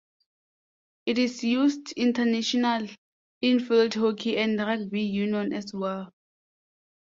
[1.05, 2.87] It is used international
[3.39, 6.11] in field hockey and rugby union as well.